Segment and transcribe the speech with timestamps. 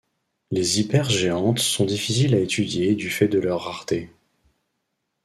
[0.49, 4.09] Les hypergéantes sont difficiles à étudier du fait de leur rareté.